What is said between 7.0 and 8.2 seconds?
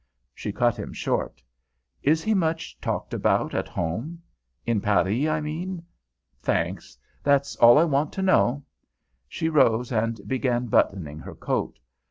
That's all I want